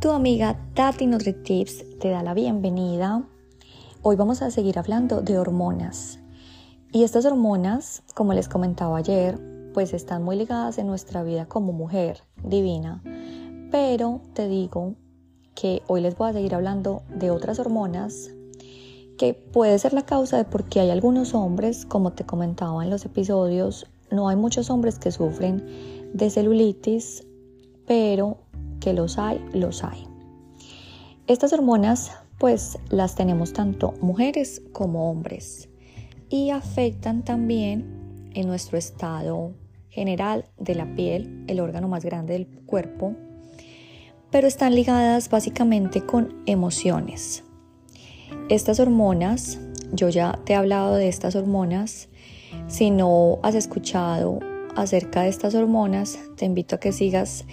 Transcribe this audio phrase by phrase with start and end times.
[0.00, 3.24] Tu amiga Tati NutriTips te da la bienvenida.
[4.02, 6.20] Hoy vamos a seguir hablando de hormonas.
[6.92, 9.40] Y estas hormonas, como les comentaba ayer,
[9.74, 13.02] pues están muy ligadas en nuestra vida como mujer divina.
[13.72, 14.94] Pero te digo
[15.56, 18.30] que hoy les voy a seguir hablando de otras hormonas
[19.18, 22.90] que puede ser la causa de por qué hay algunos hombres, como te comentaba en
[22.90, 25.66] los episodios, no hay muchos hombres que sufren
[26.14, 27.26] de celulitis,
[27.84, 28.38] pero
[28.80, 30.06] que los hay, los hay.
[31.26, 35.68] Estas hormonas pues las tenemos tanto mujeres como hombres
[36.28, 39.54] y afectan también en nuestro estado
[39.90, 43.14] general de la piel, el órgano más grande del cuerpo,
[44.30, 47.44] pero están ligadas básicamente con emociones.
[48.48, 49.58] Estas hormonas,
[49.92, 52.08] yo ya te he hablado de estas hormonas,
[52.68, 54.38] si no has escuchado
[54.76, 57.44] acerca de estas hormonas, te invito a que sigas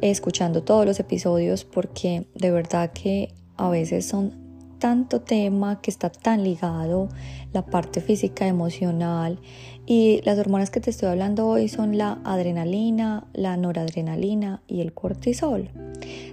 [0.00, 6.10] escuchando todos los episodios porque de verdad que a veces son tanto tema que está
[6.10, 7.08] tan ligado
[7.52, 9.38] la parte física, emocional
[9.86, 14.92] y las hormonas que te estoy hablando hoy son la adrenalina, la noradrenalina y el
[14.94, 15.70] cortisol.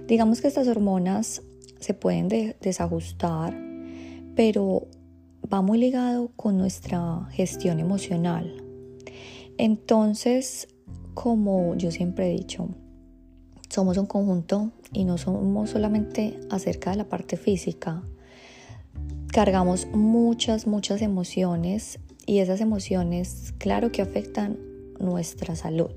[0.06, 1.42] Digamos que estas hormonas
[1.78, 2.28] se pueden
[2.60, 3.56] desajustar,
[4.34, 4.88] pero
[5.52, 8.64] va muy ligado con nuestra gestión emocional.
[9.58, 10.68] Entonces,
[11.14, 12.68] como yo siempre he dicho,
[13.68, 18.02] somos un conjunto y no somos solamente acerca de la parte física.
[19.32, 24.58] Cargamos muchas, muchas emociones y esas emociones, claro que afectan
[24.98, 25.92] nuestra salud.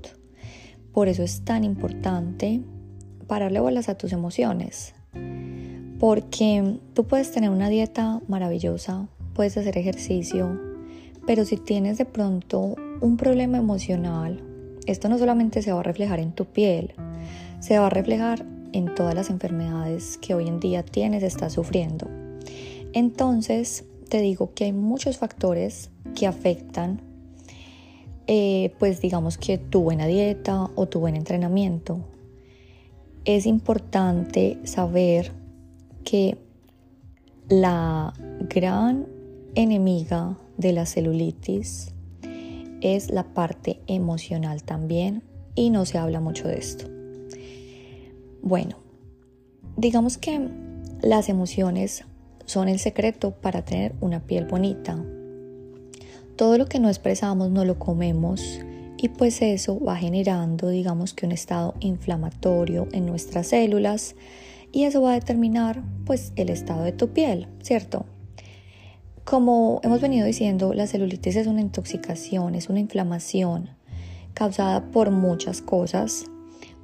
[0.92, 2.62] Por eso es tan importante
[3.26, 4.94] pararle bolas a tus emociones.
[5.98, 10.60] Porque tú puedes tener una dieta maravillosa, puedes hacer ejercicio,
[11.26, 14.42] pero si tienes de pronto un problema emocional,
[14.86, 16.94] esto no solamente se va a reflejar en tu piel,
[17.62, 22.08] se va a reflejar en todas las enfermedades que hoy en día tienes, estás sufriendo.
[22.92, 27.00] Entonces, te digo que hay muchos factores que afectan,
[28.26, 32.00] eh, pues digamos que tu buena dieta o tu buen entrenamiento.
[33.24, 35.30] Es importante saber
[36.04, 36.38] que
[37.48, 38.12] la
[38.48, 39.06] gran
[39.54, 41.94] enemiga de la celulitis
[42.80, 45.22] es la parte emocional también
[45.54, 46.91] y no se habla mucho de esto.
[48.42, 48.76] Bueno,
[49.76, 50.48] digamos que
[51.00, 52.04] las emociones
[52.44, 55.02] son el secreto para tener una piel bonita.
[56.34, 58.60] Todo lo que no expresamos no lo comemos
[58.98, 64.16] y pues eso va generando digamos que un estado inflamatorio en nuestras células
[64.72, 68.06] y eso va a determinar pues el estado de tu piel, ¿cierto?
[69.24, 73.70] Como hemos venido diciendo, la celulitis es una intoxicación, es una inflamación
[74.34, 76.24] causada por muchas cosas,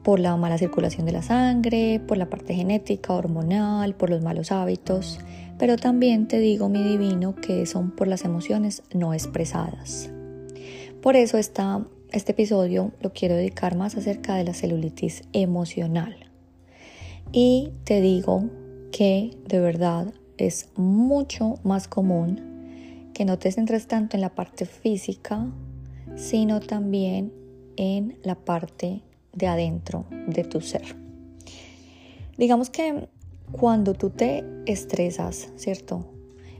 [0.09, 4.53] por la mala circulación de la sangre, por la parte genética, hormonal, por los malos
[4.53, 5.19] hábitos,
[5.59, 10.09] pero también te digo, mi divino, que son por las emociones no expresadas.
[11.03, 16.17] Por eso esta, este episodio lo quiero dedicar más acerca de la celulitis emocional.
[17.31, 18.49] Y te digo
[18.91, 24.65] que de verdad es mucho más común que no te centres tanto en la parte
[24.65, 25.49] física,
[26.17, 27.31] sino también
[27.77, 29.03] en la parte
[29.33, 30.97] de adentro de tu ser.
[32.37, 33.09] Digamos que
[33.53, 36.07] cuando tú te estresas, ¿cierto?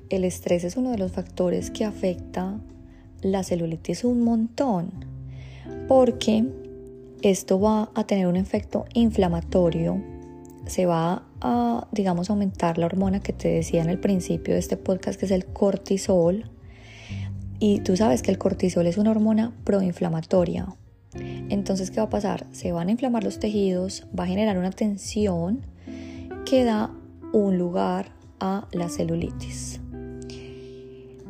[0.09, 2.59] El estrés es uno de los factores que afecta
[3.21, 4.91] la celulitis un montón,
[5.87, 6.45] porque
[7.23, 10.03] esto va a tener un efecto inflamatorio,
[10.67, 14.77] se va a, digamos, aumentar la hormona que te decía en el principio de este
[14.77, 16.51] podcast, que es el cortisol,
[17.59, 20.67] y tú sabes que el cortisol es una hormona proinflamatoria,
[21.49, 22.47] entonces, ¿qué va a pasar?
[22.53, 25.61] Se van a inflamar los tejidos, va a generar una tensión
[26.45, 26.91] que da
[27.33, 29.81] un lugar a la celulitis.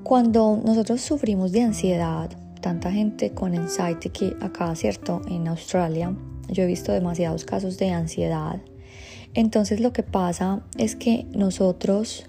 [0.02, 5.22] Cuando nosotros sufrimos de ansiedad, tanta gente con anxiety que acá, ¿cierto?
[5.28, 6.14] En Australia,
[6.48, 8.60] yo he visto demasiados casos de ansiedad.
[9.34, 12.26] Entonces lo que pasa es que nosotros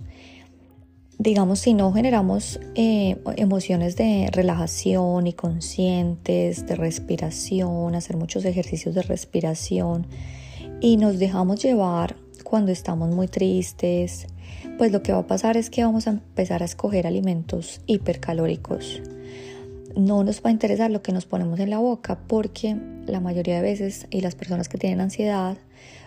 [1.19, 8.95] digamos, si no generamos eh, emociones de relajación y conscientes, de respiración, hacer muchos ejercicios
[8.95, 10.07] de respiración
[10.79, 14.27] y nos dejamos llevar cuando estamos muy tristes,
[14.77, 19.01] pues lo que va a pasar es que vamos a empezar a escoger alimentos hipercalóricos.
[19.97, 23.57] No nos va a interesar lo que nos ponemos en la boca porque la mayoría
[23.57, 25.57] de veces y las personas que tienen ansiedad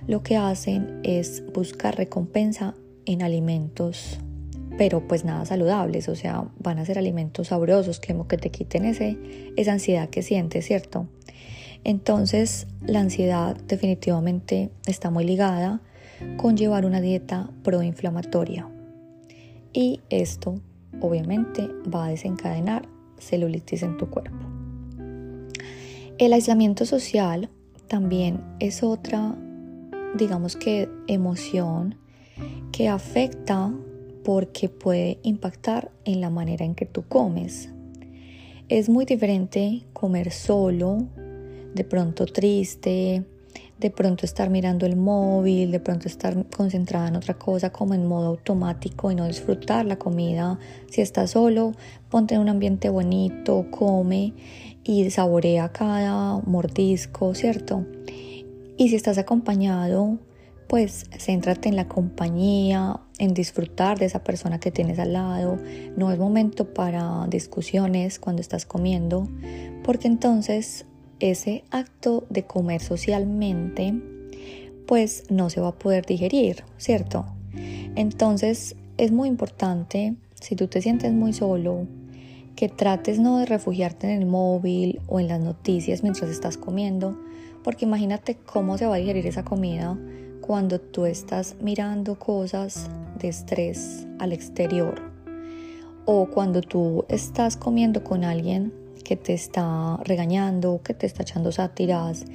[0.06, 2.74] lo que hacen es buscar recompensa
[3.04, 4.18] en alimentos
[4.78, 8.84] pero pues nada saludables, o sea, van a ser alimentos sabrosos que, que te quiten
[8.84, 9.18] ese,
[9.56, 11.06] esa ansiedad que sientes, ¿cierto?
[11.84, 15.80] Entonces, la ansiedad definitivamente está muy ligada
[16.36, 18.68] con llevar una dieta proinflamatoria.
[19.72, 20.60] Y esto
[21.00, 22.88] obviamente va a desencadenar
[23.18, 24.46] celulitis en tu cuerpo.
[26.18, 27.48] El aislamiento social
[27.88, 29.34] también es otra,
[30.14, 31.96] digamos que, emoción
[32.70, 33.72] que afecta
[34.24, 37.70] porque puede impactar en la manera en que tú comes.
[38.68, 41.04] Es muy diferente comer solo,
[41.74, 43.24] de pronto triste,
[43.78, 48.06] de pronto estar mirando el móvil, de pronto estar concentrada en otra cosa como en
[48.06, 50.58] modo automático y no disfrutar la comida.
[50.88, 51.72] Si estás solo,
[52.08, 54.34] ponte en un ambiente bonito, come
[54.84, 57.84] y saborea cada mordisco, ¿cierto?
[58.76, 60.18] Y si estás acompañado,
[60.72, 65.58] pues céntrate en la compañía, en disfrutar de esa persona que tienes al lado.
[65.98, 69.28] No es momento para discusiones cuando estás comiendo,
[69.84, 70.86] porque entonces
[71.20, 73.92] ese acto de comer socialmente,
[74.86, 77.26] pues no se va a poder digerir, ¿cierto?
[77.94, 81.86] Entonces es muy importante, si tú te sientes muy solo,
[82.56, 87.20] que trates no de refugiarte en el móvil o en las noticias mientras estás comiendo,
[87.62, 89.98] porque imagínate cómo se va a digerir esa comida
[90.42, 95.00] cuando tú estás mirando cosas de estrés al exterior
[96.04, 98.74] o cuando tú estás comiendo con alguien
[99.04, 102.26] que te está regañando, que te está echando sátiras,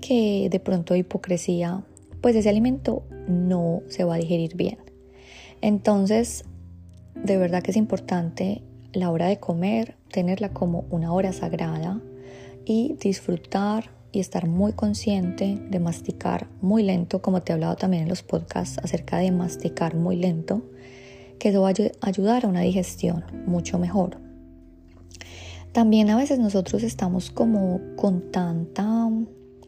[0.00, 1.82] que de pronto hipocresía,
[2.20, 4.78] pues ese alimento no se va a digerir bien.
[5.62, 6.44] Entonces,
[7.14, 8.62] de verdad que es importante
[8.92, 12.00] la hora de comer, tenerla como una hora sagrada
[12.66, 18.04] y disfrutar y estar muy consciente de masticar muy lento, como te he hablado también
[18.04, 20.62] en los podcasts acerca de masticar muy lento,
[21.38, 24.18] que eso va a ayudar a una digestión mucho mejor.
[25.72, 29.10] También a veces nosotros estamos como con tanta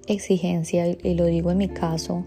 [0.07, 2.25] exigencia, y lo digo en mi caso,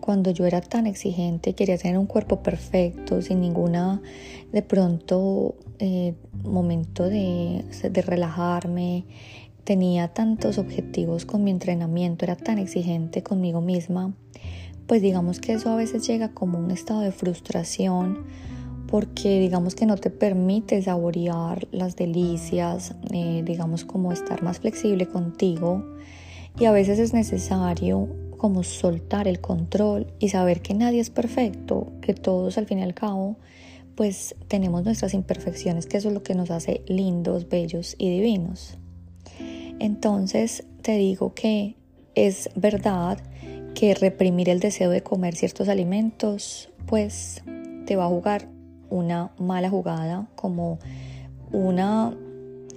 [0.00, 4.00] cuando yo era tan exigente, quería tener un cuerpo perfecto, sin ninguna,
[4.52, 6.14] de pronto, eh,
[6.44, 9.04] momento de, de relajarme,
[9.66, 14.14] tenía tantos objetivos con mi entrenamiento, era tan exigente conmigo misma,
[14.86, 18.24] pues digamos que eso a veces llega como un estado de frustración
[18.86, 25.06] porque digamos que no te permite saborear las delicias, eh, digamos como estar más flexible
[25.06, 25.84] contigo
[26.60, 31.92] y a veces es necesario como soltar el control y saber que nadie es perfecto,
[32.02, 33.36] que todos al fin y al cabo
[33.96, 38.78] pues tenemos nuestras imperfecciones, que eso es lo que nos hace lindos, bellos y divinos.
[39.78, 41.76] Entonces te digo que
[42.14, 43.18] es verdad
[43.74, 47.42] que reprimir el deseo de comer ciertos alimentos pues
[47.86, 48.48] te va a jugar
[48.88, 50.78] una mala jugada, como
[51.52, 52.16] una,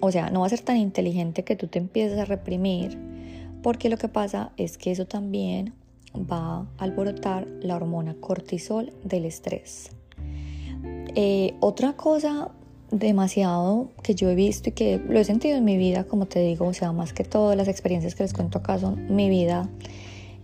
[0.01, 2.97] o sea, no va a ser tan inteligente que tú te empieces a reprimir,
[3.61, 5.73] porque lo que pasa es que eso también
[6.15, 9.91] va a alborotar la hormona cortisol del estrés.
[11.15, 12.51] Eh, otra cosa
[12.91, 16.39] demasiado que yo he visto y que lo he sentido en mi vida, como te
[16.39, 19.69] digo, o sea, más que todas las experiencias que les cuento acá son mi vida,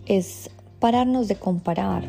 [0.06, 2.04] es pararnos de comparar.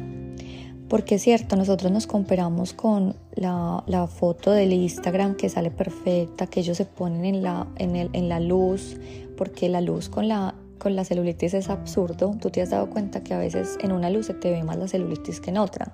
[0.90, 6.48] Porque es cierto, nosotros nos comparamos con la, la, foto del Instagram que sale perfecta,
[6.48, 8.98] que ellos se ponen en la, en, el, en la luz,
[9.36, 12.38] porque la luz con la, con la celulitis es absurdo.
[12.40, 14.78] Tú te has dado cuenta que a veces en una luz se te ve más
[14.78, 15.92] la celulitis que en otra.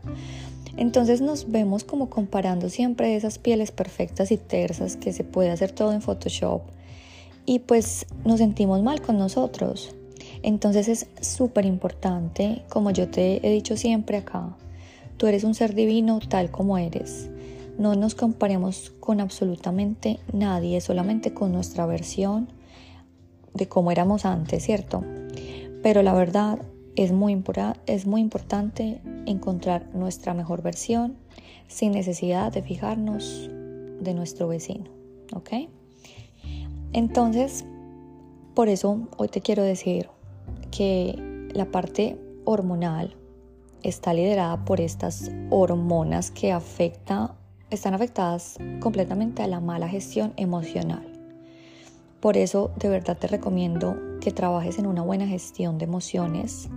[0.75, 5.71] Entonces nos vemos como comparando siempre esas pieles perfectas y tersas que se puede hacer
[5.71, 6.61] todo en Photoshop
[7.45, 9.93] y pues nos sentimos mal con nosotros.
[10.41, 14.55] Entonces es súper importante, como yo te he dicho siempre acá,
[15.17, 17.29] tú eres un ser divino tal como eres.
[17.77, 22.47] No nos comparemos con absolutamente nadie, solamente con nuestra versión
[23.53, 25.03] de cómo éramos antes, ¿cierto?
[25.81, 26.59] Pero la verdad
[26.95, 27.41] es muy,
[27.85, 31.17] es muy importante encontrar nuestra mejor versión
[31.67, 33.49] sin necesidad de fijarnos
[33.99, 34.85] de nuestro vecino,
[35.33, 35.69] ¿ok?
[36.91, 37.65] Entonces,
[38.53, 40.09] por eso hoy te quiero decir
[40.69, 43.15] que la parte hormonal
[43.81, 47.35] está liderada por estas hormonas que afecta,
[47.69, 51.09] están afectadas completamente a la mala gestión emocional.
[52.19, 56.69] Por eso de verdad te recomiendo que trabajes en una buena gestión de emociones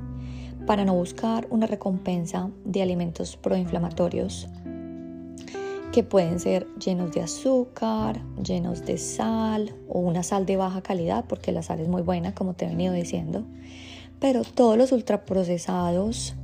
[0.66, 4.48] para no buscar una recompensa de alimentos proinflamatorios
[5.92, 11.24] que pueden ser llenos de azúcar, llenos de sal o una sal de baja calidad
[11.26, 13.44] porque la sal es muy buena como te he venido diciendo.
[14.20, 16.34] Pero todos los ultraprocesados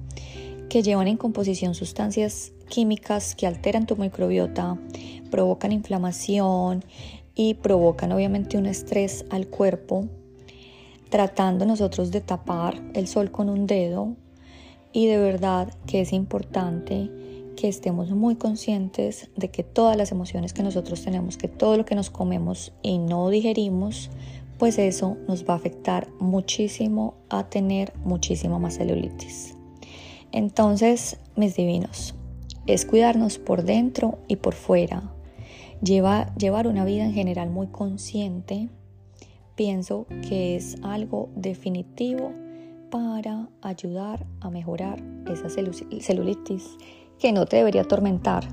[0.71, 4.79] que llevan en composición sustancias químicas que alteran tu microbiota,
[5.31, 6.83] provocan inflamación,
[7.35, 10.07] y provocan obviamente un estrés al cuerpo,
[11.12, 14.16] tratando nosotros de tapar el sol con un dedo
[14.95, 17.11] Y de verdad que es importante
[17.54, 21.85] que estemos muy conscientes de que todas las emociones que nosotros tenemos, que todo lo
[21.85, 24.11] que nos comemos y no digerimos,
[24.59, 29.54] pues eso nos va a afectar muchísimo a tener muchísima más celulitis.
[30.33, 32.14] Entonces, mis divinos,
[32.66, 35.12] es cuidarnos por dentro y por fuera.
[35.83, 38.71] Lleva, llevar una vida en general muy consciente,
[39.54, 42.32] pienso que es algo definitivo
[42.90, 46.76] para ayudar a mejorar esa celulitis
[47.18, 48.47] que no te debería atormentar.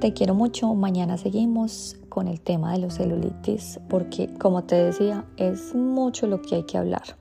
[0.00, 5.24] Te quiero mucho, mañana seguimos con el tema de los celulitis porque como te decía
[5.36, 7.16] es mucho lo que hay que hablar.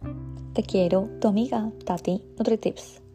[0.53, 3.07] Te quiero, tu amiga Tati NutriTips.